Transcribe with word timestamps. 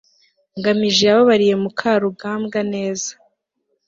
ngamije 0.57 1.03
yababariye 1.09 1.55
mukarugambwa 1.63 2.59
neza 2.73 3.09